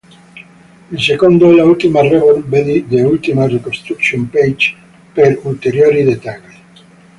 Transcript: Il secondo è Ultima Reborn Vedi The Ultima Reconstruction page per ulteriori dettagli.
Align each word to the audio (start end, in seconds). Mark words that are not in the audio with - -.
Il 0.89 0.99
secondo 0.99 1.55
è 1.55 1.61
Ultima 1.61 2.01
Reborn 2.01 2.49
Vedi 2.49 2.87
The 2.87 3.03
Ultima 3.03 3.45
Reconstruction 3.45 4.27
page 4.31 4.75
per 5.13 5.39
ulteriori 5.43 6.01
dettagli. 6.03 6.55